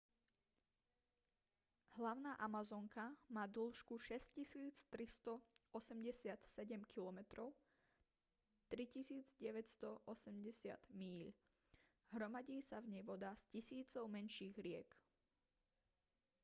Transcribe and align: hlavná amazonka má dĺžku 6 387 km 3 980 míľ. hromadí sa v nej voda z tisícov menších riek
hlavná 1.97 2.31
amazonka 2.45 3.03
má 3.35 3.43
dĺžku 3.47 3.93
6 3.97 4.33
387 4.89 5.37
km 6.91 7.17
3 8.67 8.87
980 9.37 10.01
míľ. 11.01 11.25
hromadí 12.17 12.57
sa 12.69 12.77
v 12.83 12.97
nej 12.97 13.03
voda 13.09 13.31
z 13.37 13.43
tisícov 13.53 14.03
menších 14.15 14.55
riek 14.65 14.89